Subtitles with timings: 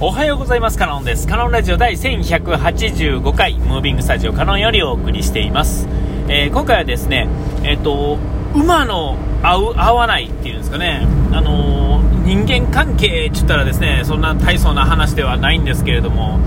[0.00, 0.78] おはようございます。
[0.78, 1.26] カノンです。
[1.26, 5.88] カノンラジオ第1185回ムービングスタジオカノンよりお送りしています、
[6.28, 7.28] えー、今回はですね
[7.64, 8.16] えっ、ー、と
[8.54, 11.04] 馬の合う合わないっていうんですかね。
[11.32, 16.38] あのー、人間関係って言ったらですねそんな大層な話ではないんですけれども。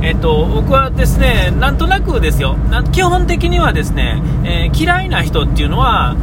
[0.00, 2.58] えっと、僕はですね、なんとなくですよ、
[2.92, 6.14] 基本的にはですね、え、嫌いな人っていうのは、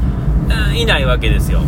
[0.76, 1.62] いないわけですよ。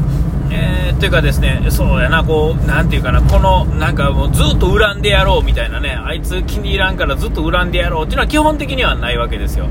[0.51, 9.67] えー、というかですね、そうやな、こう、なんていうかな、この、なんかもうずっと恨んでやろうみたいなね、あいつ気に入らんからずっと恨んでやろうっていうのは基本的にはないわけですよ。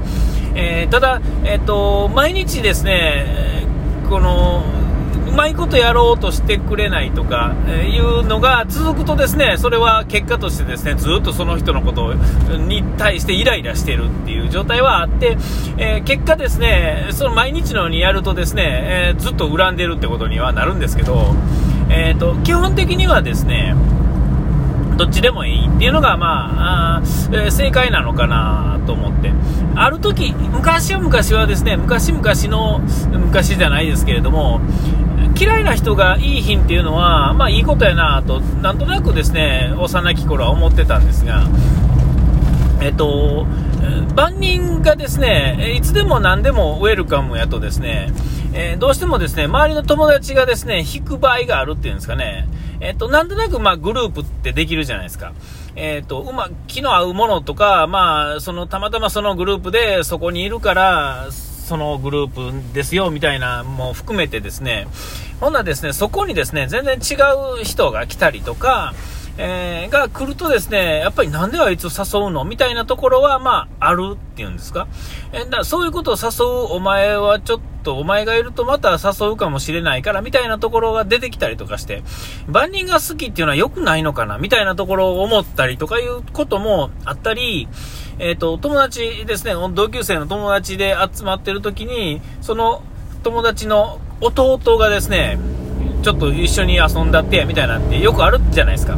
[0.54, 3.66] えー、ただ、えっ、ー、と、毎日ですね、
[4.08, 4.64] この、
[5.32, 7.54] まいことやろうとしてくれないとか、
[7.90, 15.36] いうのが続くとですね、それは結果としてですね、ずっとその人のことに対してイライラしてるっていう状態はあって、
[15.78, 21.34] えー、結果ですね、その毎日のようにやるとですね、えー、ずっと恨んでるってことにはなるんですけど、
[21.88, 23.74] えーと、基本的にはですね、
[24.96, 29.32] どっちでもいいっていうのが、まあ、あえー、正解なのかなと思って。
[29.74, 32.80] ある時、昔は昔はですね、昔々の、
[33.18, 34.60] 昔じゃないですけれども、
[35.38, 41.46] 嫌いな人がいい品っていうのは、まあいいことやなと、なんとなくですね、幼き頃は思ってたんですが、
[42.80, 43.46] えっと、
[44.14, 48.12] 万人がですね、いつでも何でもウェルカムやとですね、
[48.54, 52.48] えー、どうしてもですね、周りの友達がですね、引く場合があるっていうんですかね、
[52.80, 55.32] えっと、なんとなくまあグループってできるじゃないですか。
[55.74, 61.28] えっと、うま、気の合うものとか、まあ、その、たまたまそのグループでそこにいるから、
[61.72, 64.86] そのグループですよ、みたいなも含めてですね、
[65.40, 67.14] ほんなですね、そこにですね、全然違
[67.58, 68.92] う人が来たりとか、
[69.38, 72.44] えー、が来るとですね、やっぱりなんであいつ誘うの？
[72.44, 74.86] みたいなところは、まあ、あるっていうんですか？
[75.32, 82.02] えー、だそういうことを誘うお前はちょっと、お前がいるとまた誘うかもしれないから、みたいなところが出てきたりとかして、
[82.48, 84.36] 万人が好きっていうのは良くないのかな？
[84.36, 87.68] みたいなところを思ったりとかいうこともあったり、
[88.22, 92.84] えっ、ー、と、友達ですね、同級生の友達で集まってる時に、その
[93.24, 95.40] 友達の弟がですね、
[96.04, 98.96] ちょっと一緒に遊んだってみたいなんてよくあるじゃないですか。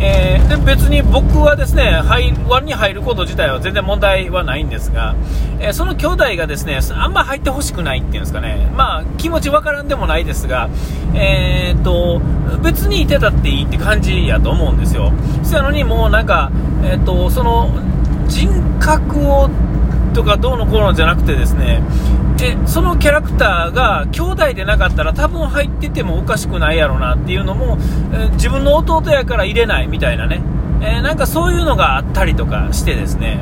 [0.00, 5.14] えー、で別に僕はですね、入輪に入ること自体は全然問題はないんですが、
[5.60, 10.68] えー、その兄弟がですね、あんま入ってほしくないっていうんですかね、まあ気持ちわからんでもないですが、
[11.14, 12.20] えー、と、
[12.60, 15.12] 別にいてたっていいって感じやと思うんですよ。
[15.44, 16.50] そやのにもうなんか、
[16.84, 17.70] えっと、その
[18.28, 18.48] 人
[18.80, 19.50] 格を
[20.14, 21.82] とかどうのこうのじゃなくてですね、
[22.36, 27.78] でそのキャラクターが兄弟でなかったら多分入っててもおかしくないやろなっていうのも、
[28.12, 30.40] え自分の弟やから入れないみたいなね、
[30.80, 33.40] えー、なんかそういうのがあったりとかしてですね、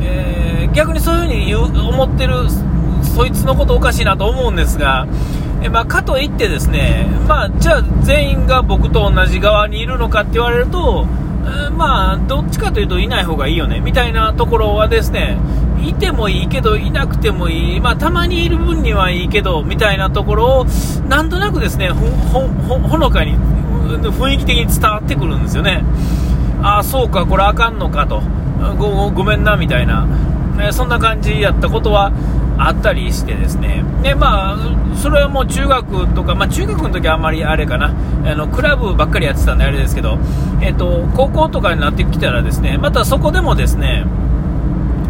[0.00, 2.34] えー、逆にそういう風に思ってる
[3.14, 5.06] そいつのことおかしいなと思うんですが、
[5.62, 11.06] えまあ、かといってですね、まあ、じゃあ全員が僕と同じ側にいるのかって言われると、
[11.76, 15.38] まあ、どっちかというといない方がいいよねみたいなところはですね
[15.86, 20.66] いてもいいけど、いなくてもいい、まあ、たまにいる分にはいいけど、みたいなところを、
[21.08, 25.84] なんとなくですね、ほ、のかに、雰囲気的に伝わってくるんですよね。
[26.62, 28.22] ああ、そうか、これあかんのかと。
[28.78, 30.06] ご、ごめんな、みたいな。
[30.60, 32.12] えそんな感じやったことは
[32.58, 33.84] あったりしてですね。
[34.02, 37.94] で、まあ、それはもう中学とか、まあ中学の時はあんまりあれかな、
[38.24, 40.18] あの、クラブばっかりやってたんであれですけど、
[40.60, 44.04] えっ、と、高校とかになってきたらですね、またそこでもですね、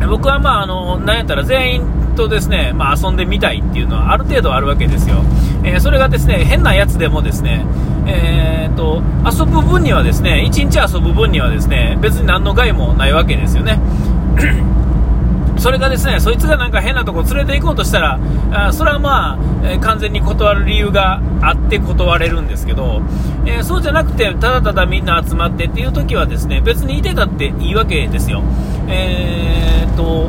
[0.09, 1.83] 僕はまあ、あの、なんやったら全員
[2.17, 5.23] とですね、まあ、遊んでみたいっていうのはある程度あるわけですよ。
[5.65, 7.65] えー、それがですね、変なやつでもですね、
[8.07, 13.81] えー、と、遊ぶ分にはですね、1日遊ぶ分にはですね、別に何の害もないわけですよね。
[15.65, 18.21] それがですね、そいつがなんか変なとこ連れて行こうとしたら、
[18.53, 23.01] あそれはまあ、えー、完全に断る理由があって断れるんですけど、
[23.47, 28.43] えー、そうじゃなくて、ただただみんな集まってっていう時はですね、別にいてたっていいわけですよ。
[28.89, 30.29] えー、と、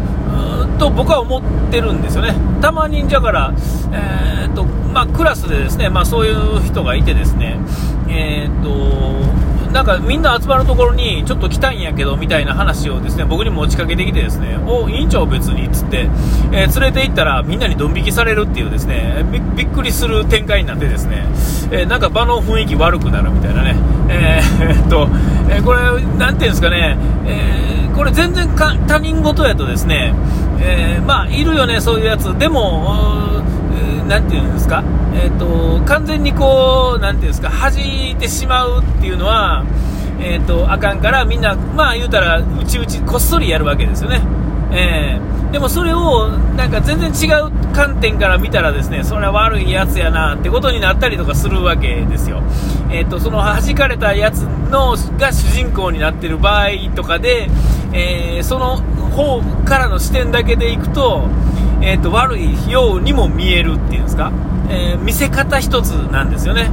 [0.79, 2.33] と僕は思ってるんですよね。
[2.61, 3.53] たまに、だから、
[3.91, 7.59] えーとまあ、クラスでですね、まあ、そういう人がいてですね、
[8.07, 9.34] えーと
[9.71, 16.09] なんかみんな集まるところにちょっと来たいんやけどみたいな話をですね僕に持ちかけてきてですねお委員長別にっつって、
[16.51, 19.25] えー、連れて行ったらみんなにドン引きされるっていうですね
[19.55, 21.25] びっくりする展開になってですね、
[21.71, 23.75] えー、なんか場の雰囲気悪くなるみたいなね、
[24.09, 25.07] えー、っと、
[25.49, 30.13] えこれ、なんていうんですかね、えこれ全然他人事やとですね、
[30.59, 32.37] えまあ、いるよね、そういうやつ。
[32.37, 33.43] でも、
[34.07, 34.83] なんていうんですか、
[35.15, 37.71] えーと、完全にこう、なんていうんですか、弾
[38.11, 39.65] いてしまうっていうのは、
[40.19, 44.21] えーと、あかんから、みんな、まあ言うたら、うちうちこっそりやるわけですよね。
[44.71, 46.27] えー、でもそれを
[46.57, 52.43] なんか全然違う観点から見たらですねそれは悪いやつやなってことになったりとかするわけですよ、
[52.91, 57.49] ええっと、その弾かれたやつのが主人公になってる場合とかで、
[57.93, 58.77] えー、その
[59.11, 61.27] 方からの視点だけでいくと、
[61.81, 64.31] えっと、悪いようにも見えるっていうんですか、
[64.69, 66.69] えー、見せ方一つなんですよね。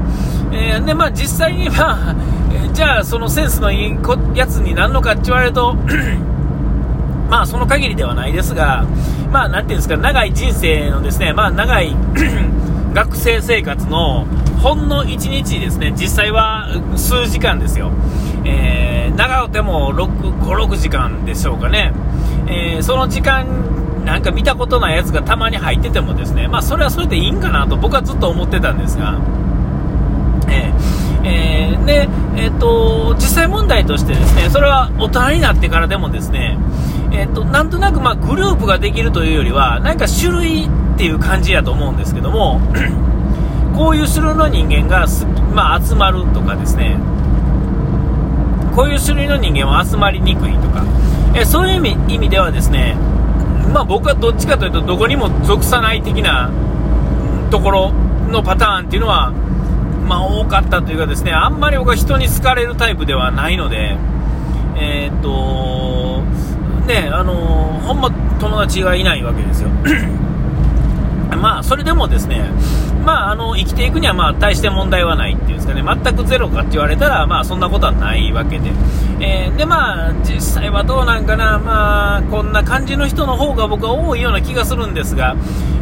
[0.52, 2.14] えー、で、まあ実際にまあ、
[2.72, 3.98] じゃあそのセンスのいい
[4.34, 5.76] やつになるのかって言われると
[7.28, 8.84] まあその限りではないですが、
[9.30, 11.94] まあなんていうんですか、長い人生のですね、まあ長い
[12.94, 14.26] 学生生活の
[14.62, 17.90] ほんの1日ですね、実際は数時間ですよ。
[18.44, 21.92] えー、長くても、5、6時間でしょうかね。
[22.46, 23.46] えー、その時間、
[24.04, 29.20] なんか見たことないやつがたまに入っててもですね、まあそれはそれでいいんかなと僕はずっと思ってたんですが、
[30.48, 36.58] えー、えー、で、えっ、と、実際問題としてですね、それは大人になってからでもですね、
[37.12, 42.60] えーと、なんとなくまグループができるというよりは、なんか種類っていう感じやと思うんですけども、
[43.76, 45.06] こういう種類の人間が
[45.54, 46.96] まあ、集まるとかですね、
[48.74, 50.82] こういう種類の人間は集まりにくいとか、
[51.34, 52.94] えそういう意味意味ではですね、
[53.72, 56.50] まあ、僕はどっちかというと、どこにも属さない的な
[57.50, 57.92] ところ
[58.30, 59.30] のパターンっていうのは、
[60.06, 63.96] まあ、多かったというかですね、あんまり僕は人に好かれるタイプではないので、
[64.76, 66.22] えー、っと、
[66.86, 69.70] ね、あのほんま友達がいないわけですよ。
[71.40, 72.50] まあ、それでもですね、
[73.04, 78.70] まあ、あの、生きていくには、まあ、大して問題はないってですかね、全くゼロかって言われたら、まあ、そんなことはないわけで。
[79.20, 85.36] えー、で、まあ、実際はどうなんかな、まあ、こんな感じの人の方が僕は多いような気がするんですが、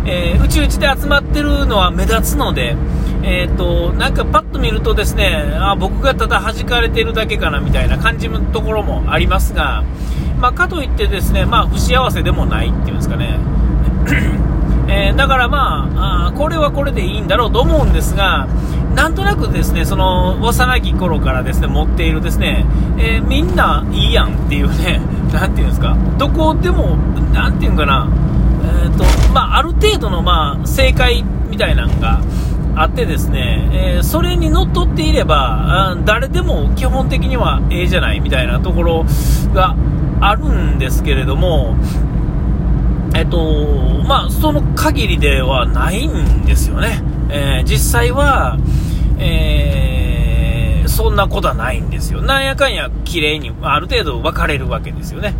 [0.04, 2.76] えー、うちうちで集まってるのは目立つので、
[3.22, 9.84] えーと、なんかパッと見るとですねあ僕がただ弾かれてるだけかなみたいな感じのところもありますが、
[10.38, 13.38] まあ、かといってですね、まあ、不幸せでもないっていうんですかね、
[14.90, 18.48] えー、だからまああこれはこれでいいんだろうと思うんですが
[18.94, 22.66] なんとなくですねその幼き頃からですね持っているですね、
[22.98, 25.00] えー、みんないいやんっていうね、
[25.32, 26.96] なんていうんですか、どこでも、
[27.32, 28.08] なんていうんかな、
[28.84, 32.20] えーとまあ、ある程度の、まあ、正解みたいなのが
[32.74, 39.06] あってですね、えー、それにのっとっていれば、誰でも基本的にはええじゃないみたいなところ
[39.54, 39.76] が
[40.20, 41.76] あるんですけれども、
[43.14, 47.02] えっと、まあ、その限りではないんですよね。
[47.30, 48.58] えー、実際は、
[49.18, 52.22] えー、そんなことはないんですよ。
[52.22, 55.34] なんやかんや綺麗にある程度分かれるわけですよね。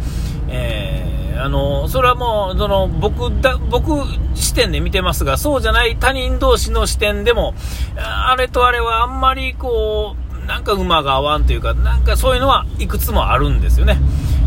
[0.49, 7.55] えーあのそれはもうその僕だ僕視点で見てますが、そうじゃない他人同士の視点でも、
[7.97, 13.99] あれとあれはあんまりこう、なんか馬が合わんというか、なんかそういうのはいくつもあるんですよね。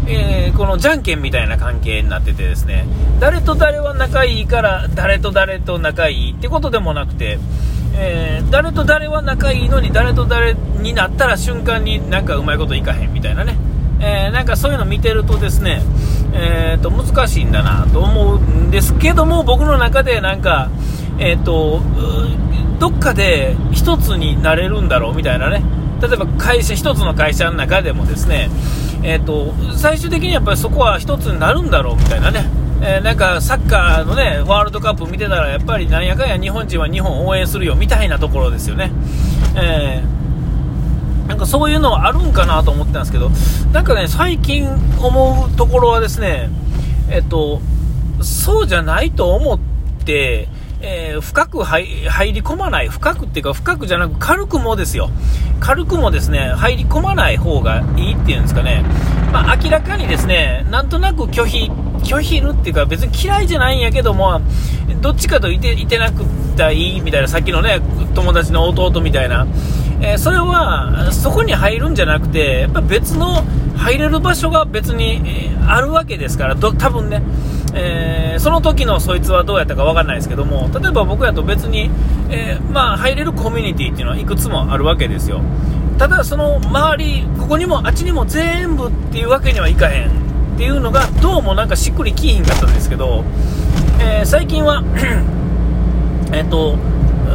[0.07, 2.85] えー、このじゃんけんみたいな関係になっててですね、
[3.19, 7.39] 誰と誰は仲いいから、誰と誰と仲いいってことでもなくて、
[7.95, 13.55] えー、誰と誰は仲いいのに誰と誰になったら瞬間になんかうまいこといかへんみたいなね。
[13.99, 15.81] えー、なんかそういうの見てるとですね、
[16.33, 20.69] えーと、難しいんだなと思うんですけども僕の中でなんか、
[21.19, 21.81] えーと、
[22.79, 25.63] どっかで1つになれるんだろうみたいなね
[26.01, 28.49] 例えば会社1つの会社の中でもですね、
[29.03, 32.49] えーと、最終的にやっぱりそこは1つになるんだろうみたいなね
[32.85, 38.91] えー、なんかサッカーのねワールドカップ見てたらやっぱりなんやかんや日本人は日本を応援するよみたいなところですよね。
[39.55, 40.23] えー
[41.27, 43.29] なんかそういうのはあるんかなと思ってたんですけど、
[43.71, 44.67] なんかね、最近
[45.01, 46.49] 思うところはですね、
[47.09, 47.61] えっと、
[48.21, 49.59] そうじゃないと思っ
[50.05, 50.47] て、
[50.85, 55.09] えー、深く入り込まない、深くっていうか、深くじゃなく軽くもですよ、
[55.61, 58.83] 軽くもですね入り込まない方がいいっていうんですかね、
[59.31, 61.71] まあ、明らかにですねなんとなく拒否、
[62.03, 64.41] 拒否るっていうか、別に嫌いじゃないんやけども、
[65.01, 66.25] どっちかといていてなくっ
[66.57, 67.79] たらいいみたいな、さっきのね
[68.13, 69.47] 友達の弟みたいな。
[70.03, 73.43] えー、それはそこに入るんじゃなくてやっぱ別の
[73.75, 77.23] 入れる場所が別に、えー、あるわけですから多分ね、
[77.73, 81.89] えー、その時のそいつはどうやったか分かんないですけども例えば僕やと別に、
[82.29, 85.41] えまあ、入れるコミュニティっていうのはいくつもあるわけですよ。
[85.97, 90.23] ただその周りここにもあっちにも全部っていうわけにはいかへん。
[90.53, 93.23] っていうのがどうもなんかしっくりきいひんかったんですけど、
[93.99, 94.83] え最近は
[96.31, 96.77] えっと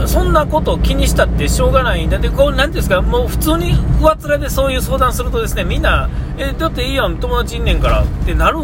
[0.07, 8.59] そんなことを気にしたってしょうがないんだって、こう、なんですか、もう普通に上っ面でそういう相談するとですね、みんな、え、だっていいやん、友達いんねんからってなる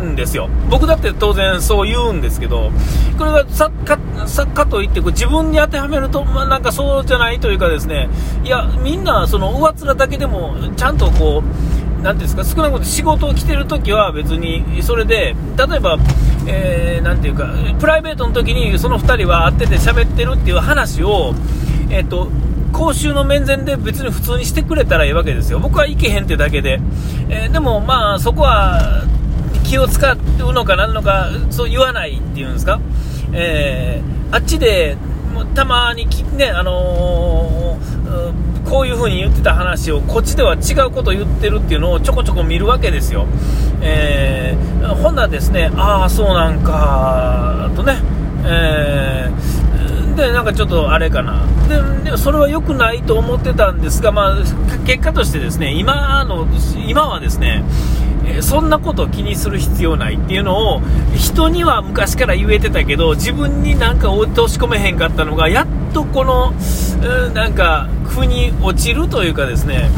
[0.00, 0.48] んですよ。
[0.70, 2.70] 僕だって当然そう言うんですけど、
[3.18, 8.08] これが作家、作家といってこう自分に当てはめると、まあ、なんかそうじゃないというかですね、
[8.44, 15.98] いや、みんなその上っ面だけでも、ちゃんとこう、なんですか少なくとも仕事を来てるときは別にそれで例えば、
[16.48, 21.34] えー、ていうかプライベートの時にその2人は会ってて喋ってるっていう話を、
[21.90, 22.28] えーと、
[22.72, 25.58] 公衆の面前で別に普通にしてくれたらいいわけですよ。
[25.58, 26.80] 僕は行けへんってだけで。
[27.28, 29.04] えー、でもまあ、そこは
[29.64, 32.80] 気を使うのかなんのか、そう言わないっていうんですか。
[33.32, 34.96] えー、あっちで、
[35.54, 43.26] たまにね、あのー、こういう風に言ってた話をこっちでは違うことを言ってるっていうのをちょこちょこ見るわけですよ。
[43.80, 48.00] えー、ほんならですね、ああ、そうなんか、とね、
[48.44, 51.44] えー、で、なんかちょっとあれかな。
[52.04, 54.36] で、でそれは良くないと思ってたんですが、まあ、
[54.86, 56.46] 結果としてですね、今の、
[56.86, 57.64] 今はですね、
[58.24, 60.80] えそんなことを気にする必要ないっていうのを
[61.16, 66.52] 人には昔から言えてたけど自分になんか落とし込めへんかったのがやっとこの、
[67.02, 69.88] うん、なんか腑に落ちるというかですね。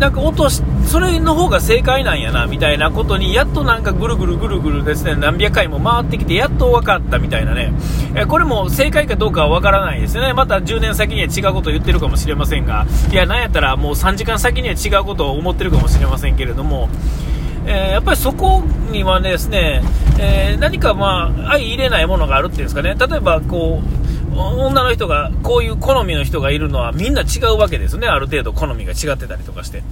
[0.00, 7.72] なんか落としそれの方が正解なんやなみたいなことにやっとなんかぐるぐるぐるぐるですね何百回も回ってきてやっと分かったみたいなね。
[8.16, 10.32] えこれも正解かどうかは分からないですよね。
[10.32, 12.86] また10年先には違うことを言ってるかもしれませんが。
[13.12, 16.88] いやなんやったらもう3時間先には違うことを思ってるかもしれませんけれども。
[17.70, 19.82] えー、やっぱりそこにはですね、
[20.18, 23.82] えー、何かまあ、相入れないものがあるっていうんですかね、例えばこ
[24.34, 29.82] う、女の人が、こういう好みの人がいるのはみんな違うわけですね、ある程度好みが違ってたりとかして。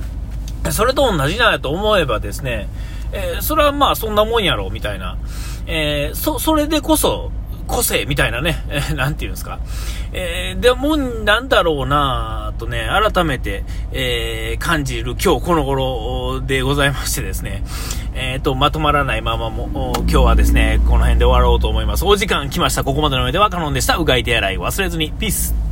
[0.70, 2.68] それと同じなんやと思えばですね、
[3.12, 5.16] えー、それはまあそんなもんやろ、みたいな。
[5.66, 7.30] え、そ、それでこそ、
[7.66, 9.58] 個性みたいなね、えー、なんていうんですか。
[10.12, 17.62] えー、でも、なんだろうなとね、改めて、えー、感じる今日この頃でございましてですね、
[18.14, 22.04] えっ、ー、と、まとまらないままも、今日はですね、この辺で終わろうと思います。
[22.04, 22.84] お時間来ました。
[22.84, 23.96] ここまでの上ではカノンでした。
[23.96, 25.12] うがい手洗い忘れずに。
[25.12, 25.65] ピース。